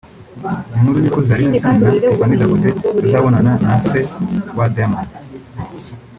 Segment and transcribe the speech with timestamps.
[0.71, 3.99] Iyi nkuru y’uko Zari Hassan na Tiffah Dangote bazabonana na se
[4.57, 5.09] wa Diamond